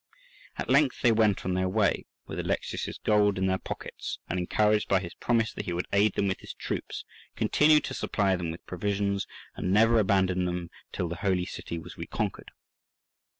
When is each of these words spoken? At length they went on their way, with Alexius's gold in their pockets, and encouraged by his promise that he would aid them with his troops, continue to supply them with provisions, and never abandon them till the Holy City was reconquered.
At 0.57 0.67
length 0.67 1.03
they 1.03 1.11
went 1.11 1.45
on 1.45 1.53
their 1.53 1.69
way, 1.69 2.07
with 2.25 2.39
Alexius's 2.39 2.97
gold 2.97 3.37
in 3.37 3.45
their 3.45 3.59
pockets, 3.59 4.17
and 4.27 4.39
encouraged 4.39 4.89
by 4.89 4.99
his 4.99 5.13
promise 5.13 5.53
that 5.53 5.65
he 5.65 5.73
would 5.73 5.85
aid 5.93 6.15
them 6.15 6.27
with 6.27 6.39
his 6.39 6.55
troops, 6.55 7.05
continue 7.35 7.79
to 7.81 7.93
supply 7.93 8.35
them 8.35 8.49
with 8.49 8.65
provisions, 8.65 9.27
and 9.55 9.71
never 9.71 9.99
abandon 9.99 10.45
them 10.45 10.71
till 10.91 11.07
the 11.07 11.17
Holy 11.17 11.45
City 11.45 11.77
was 11.77 11.99
reconquered. 11.99 12.49